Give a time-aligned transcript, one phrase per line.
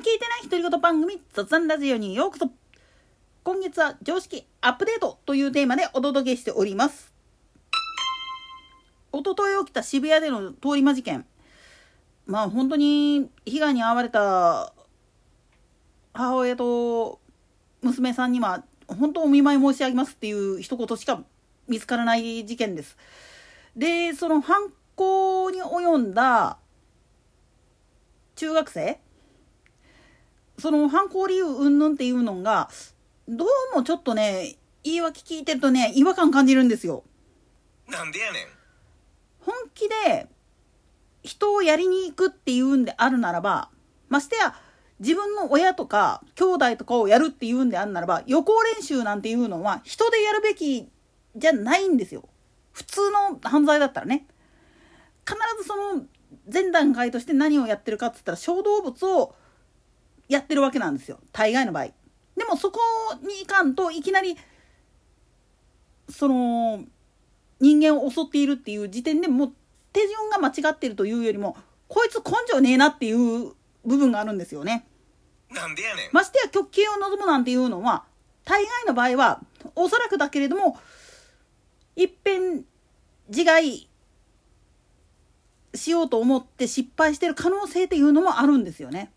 [0.00, 2.50] 聞いてない独り言番組雑談ラジオにようこそ。
[3.44, 7.12] 今月は常識アップデートというテーマでお届けしております。
[9.12, 11.26] 一昨日起きた渋谷での通り魔事件。
[12.24, 14.72] まあ本当に被害に遭われた
[16.14, 17.20] 母親と
[17.82, 21.22] 娘さんには本当お見舞い申し上げますっていう一言しか
[21.68, 22.96] 見つからない事件です。
[23.76, 26.56] でその犯行に及んだ
[28.36, 28.98] 中学生
[30.60, 32.70] その犯行理由云々っていうのが
[33.28, 37.04] どうもちょっとね言い訳聞いてるとね違和感感じるんですよ。
[37.88, 38.46] なんでやねん。
[39.40, 40.28] 本気で
[41.22, 43.70] 人をやりに行くっていうんであるならば
[44.08, 44.54] ましてや
[45.00, 50.88] 自分の親とか兄弟とかをやるっていうんであるならば予行練習なんていうのは人でやるべき
[51.36, 52.28] じゃないんですよ。
[52.72, 54.26] 普通の犯罪だったらね。
[55.26, 56.04] 必ずその
[56.52, 59.34] 前段階として何をやってるかっつったら小動物を
[60.30, 61.88] やってるわけなんですよ大概の場合。
[62.36, 62.78] でもそこ
[63.26, 64.36] にいかんといきなり
[66.08, 66.84] その
[67.60, 69.52] 人間を襲っているっていう時点でもう
[69.92, 71.56] 手順が間違ってるというよりも
[71.88, 73.52] こいつ根性ねえなっていう
[73.84, 74.86] 部分があるんですよね。
[75.50, 76.10] なんでやねん。
[76.12, 78.04] ましてや極刑を望むなんていうのは
[78.44, 79.40] 大概の場合は
[79.74, 80.78] おそらくだけれども
[81.96, 82.64] いっぺん
[83.28, 83.90] 自害
[85.74, 89.12] しようと思って失敗してる可能性っていうのもあるんですよね。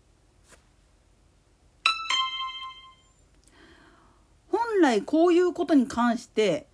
[4.84, 6.66] 来こういうことに関して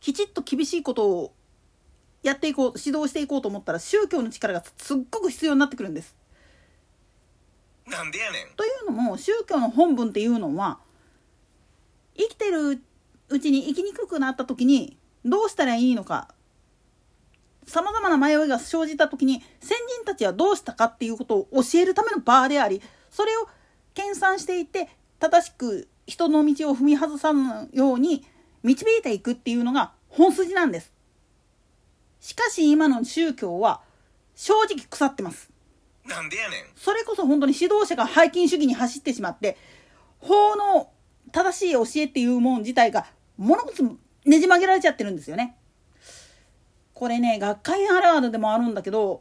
[0.00, 1.32] きちっと厳しいことを
[2.22, 6.16] やっていこう指導していこうと思ったら宗教の力がすっごく必要になってくるんです。
[7.86, 8.56] なんでやねん。
[8.56, 10.78] というのも宗教の本文っていうのは
[12.16, 12.82] 生きてる
[13.28, 16.34] うちに生きにくくなった時にどうしたらいいのか
[17.66, 23.48] さまざまな迷いが生じた時に先人たちはどうしたかっていうことを教えるための場でありそれを
[23.94, 28.24] 研鑽していって正しく人の道を踏み外さぬように
[28.62, 30.92] 導いていくっていうのが本筋なんです。
[32.20, 33.82] しかし今の宗教は
[34.34, 35.50] 正直腐ってます。
[36.06, 36.60] なんでやねん。
[36.76, 39.56] それこそ本当に指導者が背筋主義に走ってしまって
[40.18, 40.90] 法の
[41.32, 43.82] 正しい教えっていうもん自体が物事
[44.24, 45.56] ねじ曲げられちゃってるんですよね。
[46.92, 49.20] これね学会あるあるでもあるんだけど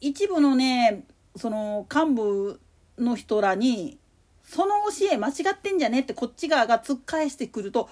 [0.00, 1.04] 一部のね
[1.36, 2.60] その幹部
[2.98, 3.98] の人らに
[4.44, 7.88] その教え間違ってんじゃねってこっち側が突っ返してくると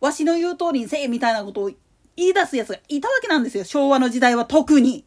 [0.00, 1.70] わしの言う通りにせえみたいなことを
[2.16, 5.04] 言い出すやつがいたわけなんですよ昭和の時代は特に。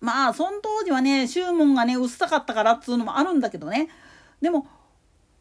[0.00, 3.88] まあその当時はね宗門がね薄かったからっつうのもあるんだけどね
[4.42, 4.66] でも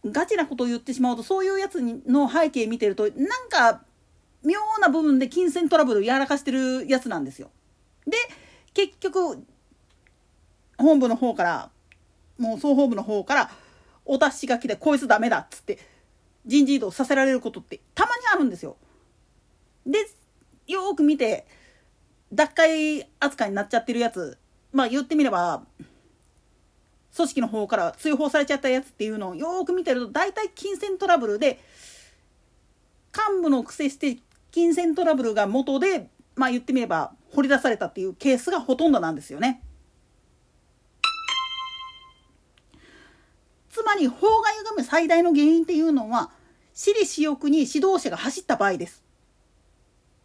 [0.06, 3.82] ガチなことを言ってしまうとそういうやつの背景見てるとなんか
[4.44, 7.50] 妙な部分で金銭トラブルをやらかしてるやつなんですよ。
[8.08, 8.18] で
[8.74, 9.44] 結局
[10.78, 11.70] 本部の方から
[12.38, 13.52] もう総本部の方から
[14.06, 15.80] お達し書きでこいつダメだっつって
[16.46, 18.78] 人事異動させられることってたまにあるんですよ。
[19.86, 20.00] で
[20.68, 21.46] よく見て
[22.34, 24.38] 脱会扱いになっちゃってるやつ
[24.72, 25.64] まあ言ってみれば
[27.16, 31.60] 組織の方から追放されちゃったやつっていうのをよく見てると大体金銭トラブルで
[33.14, 34.18] 幹部の癖して
[34.52, 39.62] 金銭トラブルが元でまあ言ってみれば掘り出されたっていうケースがほとんどなんですよね。
[43.86, 46.32] まり法が歪む最大の原因っていうのは
[46.74, 49.04] 私利私欲に指導者が走った場合です。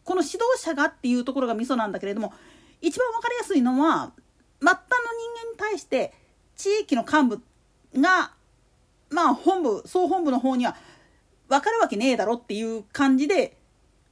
[0.05, 2.33] この指導者がっていうところがミソなんだけれども
[2.81, 4.13] 一番分かりやすいのは
[4.61, 4.87] 末端の
[5.37, 6.13] 人間に対して
[6.57, 8.33] 地域の幹部が
[9.11, 10.75] まあ本部総本部の方には
[11.49, 13.57] 分かるわけねえだろっていう感じで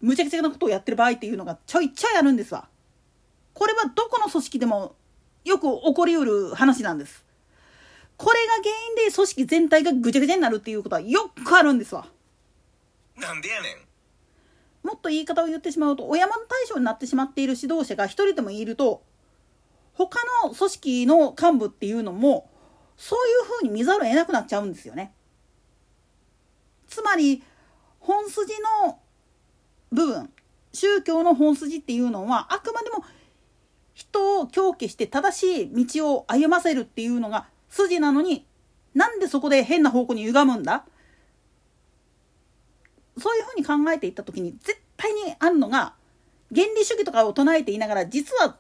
[0.00, 2.68] むちゃくちゃなことをやってる場合っていうのがちょいちょいあるんですわ。
[3.54, 4.94] これはどこの組織でも
[5.44, 7.24] よく起こりうる話なんです。
[8.18, 8.64] これが原
[9.04, 12.06] 因で組織全体がぐちゃぐちゃになるっていうことはよくあるんですわ。
[13.16, 14.86] なんでやねん。
[14.86, 19.02] もっと言い方を言ってしまうとお山の大将になってしまっている指導者が一人でもいると
[19.92, 22.50] 他の組織の幹部っていうのも
[22.96, 25.12] そういうふうに見ざるを得なくなっちゃうんですよね。
[26.88, 27.42] つまり
[28.00, 28.52] 本筋
[28.84, 28.98] の
[29.92, 30.32] 部分
[30.72, 33.04] 宗教の本筋っていうのはあくまでも
[33.94, 38.46] 人を狂気して正しい道を歩ませるっていうのが筋なのに
[38.94, 40.84] なんでそこで変な方向に歪むんだ？
[43.18, 45.94] そういうふうに考えていった時に絶対にあるのが
[46.54, 48.56] 原理主義とかを唱えていながら実は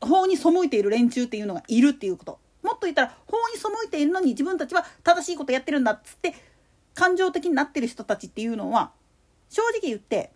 [0.00, 6.34] 法に背いている連中っていうのがいるっていうこともっと言ったら法に背いているのに自分たちは正しいことやってるんだっつって
[6.94, 8.90] 感情的になってる人たちっていうのは
[9.48, 10.32] 正直言って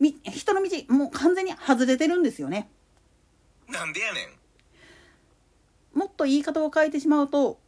[0.00, 2.68] 人の道もう完全に外れてるんですよね。
[3.68, 4.43] なんでやねん。
[5.94, 7.58] もっと言い方を変えてしまうと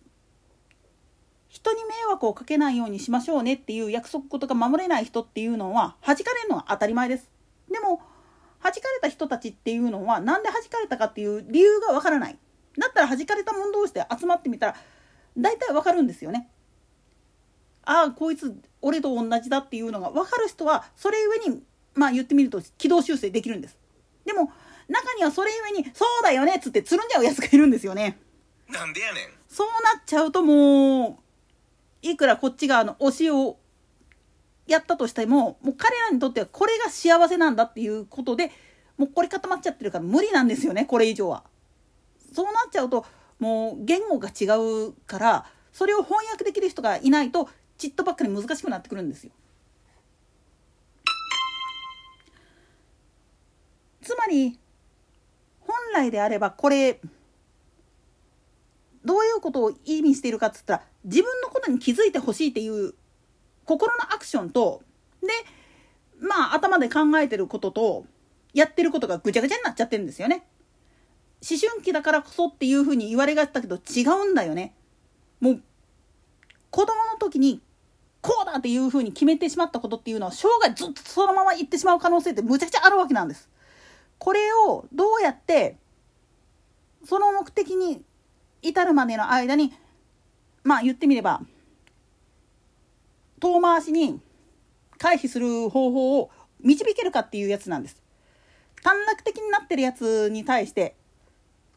[1.48, 7.30] 人に迷惑をかけないようにしましょうねっていう約束とか守れない人っていうのは弾かれるのは当たり前です。
[7.70, 8.02] でも
[8.62, 12.38] 弾かれた人たちっていうのは何で弾かれたかっていう理由がわからない。
[12.78, 14.76] だったら弾かれた者同士で集まってみたら
[15.38, 16.48] 大体わかるんですよね。
[17.84, 21.62] ああこいつ俺と同じだっていうのが分かる人はそれゆえに
[21.94, 23.78] まあ言ってみると軌道修正できるんです。
[24.24, 24.52] でも
[24.88, 28.18] 中にはそれゆえに「そうだよね」っつってつるんじゃうやつがいるんですよね。
[28.68, 29.28] なんでやねん。
[29.48, 31.20] そうなっちゃうとも
[32.02, 33.58] ういくらこっち側の推しを
[34.66, 38.50] やったとしてももう彼らにとってはこれが幸せなんだっていうことで
[38.96, 41.44] もうこれ固まっちゃってるから無理なんですよねこれ以上は。
[42.32, 43.06] そうなっちゃうと
[43.38, 44.44] もう言語が違
[44.88, 47.48] うからそれを翻訳できる人がいないと
[47.78, 49.30] ちっとばっかり難しくなってくるんですよ。
[54.02, 54.58] つまり本
[55.96, 57.00] 来であればこれ
[59.04, 62.94] どういうことを意味しているかっつったら自分のことに気づいてほしいっていう
[63.64, 64.82] 心のアクションと
[65.22, 65.28] で
[66.20, 68.04] まあ頭で考えてることと
[68.52, 70.46] やってることがぐちゃぐちゃになっちゃってるんですよね。
[71.48, 74.74] 思春期だからこそっていうふうに言われがちだけど違うんだよね。
[75.40, 75.62] もう
[76.70, 77.60] 子供の時に
[78.22, 83.48] こうだっていうふうに決めてしまったことっていうのは生涯ずっとそのまま行ってしまう可能性ってむちゃくちゃあるわけなんです。
[84.18, 85.76] これをどうやって
[87.06, 88.02] その目的に
[88.62, 89.72] 至るまでの間に
[90.64, 91.40] まあ言ってみれば
[93.38, 94.20] 遠回しに
[94.98, 96.30] 回避する方法を
[96.60, 98.02] 導けるかっていうやつなんです。
[98.82, 100.96] 短絡的になってるやつに対して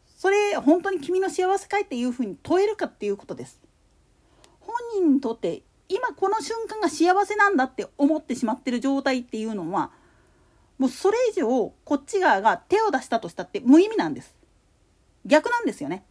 [0.07, 3.61] それ本当に君の幸せかいっていうふうに問えるかっていうことです。
[4.59, 9.91] 本人にとって今この瞬間が幸せなんだって思ってしまってる状態っていうのは
[10.77, 14.38] もうそれ以上こっち側が手を出したとしたって無意味なんです。
[15.29, 16.03] 逆なんですよね。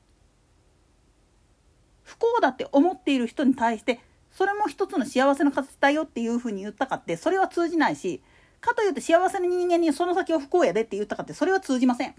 [2.05, 4.01] 不幸だって思っている人に対して
[4.31, 8.23] それも一つの幸せの形だよっていうふうに言ったかってそれは通じないし
[8.61, 12.15] かといって幸せな人間にその先を不幸やでって言ったかってそれは通じません。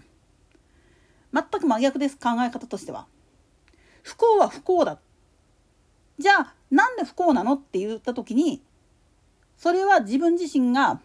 [1.32, 3.06] 全く真逆です考え方としては。
[4.02, 4.98] 不幸は不幸だ。
[6.18, 8.62] じゃあなんで不幸なのって言った時に
[9.56, 11.00] それは自分自身が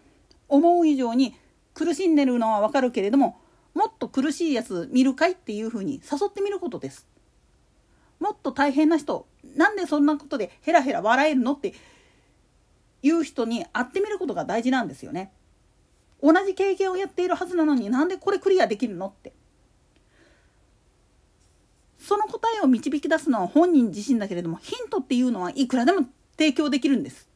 [0.47, 1.35] 思う以上に
[1.73, 3.39] 苦しんでるのはわかるけれども
[3.75, 7.05] もっと苦しいやつ見るかいっていうふうに誘ってみることです。
[8.19, 11.73] もっと大変な人なんでそんなことでヘラヘラ笑えるのって
[13.03, 15.31] いう人に会ってみることが大事なんですよね。
[16.23, 19.33] 同じ経験をやっているはずなのになんでこれクリアできるのって。
[21.99, 26.05] その答えを導き出すのは本人自身だけれどもヒントっていうのはいくらでも
[26.37, 27.27] 提供できるんです。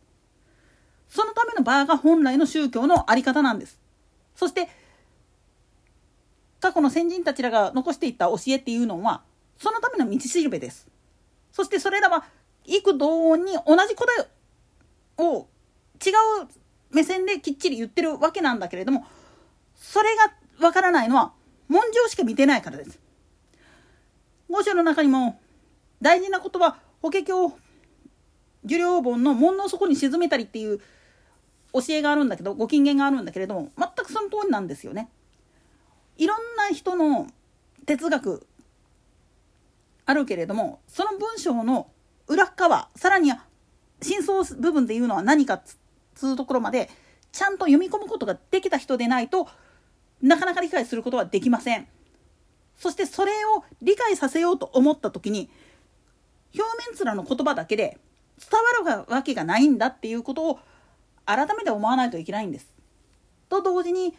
[1.09, 3.80] そのための場が本来の宗教の在り方なんです。
[4.35, 4.69] そして
[6.69, 9.24] 過去の先人たちらが残していった教えっていうのは
[9.57, 10.88] そのための道しるべです。
[11.51, 12.25] そしてそれらは
[12.66, 14.27] 幾同音に同じ答え
[15.18, 15.48] を
[16.06, 16.12] 違
[16.44, 16.48] う
[16.92, 19.04] 目線できっちり言ってるわけなんだけれども
[19.75, 20.10] それ
[20.60, 21.33] がわからないのは
[21.68, 23.00] 文章しか見てないからです。
[24.48, 25.39] 五章の中にも
[26.04, 27.33] 大事なことは法華経
[28.63, 30.80] 受領本の門の底に沈めたりっていう
[31.74, 35.10] 教えがあるんだけどご金言があるんだけれども全くその通りなんですよね。
[36.19, 36.38] いろん
[36.74, 37.27] 人の
[37.86, 38.48] 哲学
[40.06, 41.88] あるけれどもその文章の
[42.28, 43.44] 裏側さらには
[44.02, 45.61] 真相部分っていうのは何かっ
[46.16, 46.90] つうところまで
[47.31, 49.47] ちゃんと読み込むことができた人でないと
[50.21, 51.88] なかなか理解することはできません。
[52.76, 55.49] そしてそれを理解させようと思った時に
[56.57, 57.97] 表面面の言葉だけで
[58.40, 60.59] 伝わるわけがないんだっていうことを
[61.26, 62.73] 改めて思わないといけないんです。
[63.49, 64.16] と同時に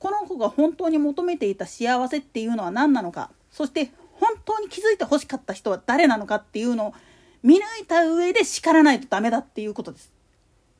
[0.00, 6.94] この子が本当に求めていた幸せっていうのは何なのかそして本当に気づいて欲しかった人は誰なのかっていうのを
[7.42, 10.12] 見抜いた上で叱らないとダメだっていうことです。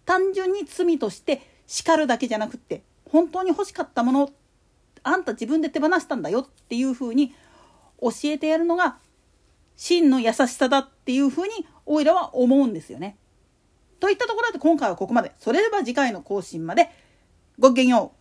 [0.05, 4.31] 単純に罪として叱るだけじゃなくって本当に欲しかったもの
[5.03, 7.35] あんた自分で手放したんだよっていうふうに
[8.01, 8.97] 教えてやるのが
[9.77, 13.17] 真の優しさだっていうふうにおいらは思うんですよね。
[13.99, 15.33] といったところで今回はここまで。
[15.39, 16.91] それでは次回の更新まで
[17.59, 18.20] ごきげんよう。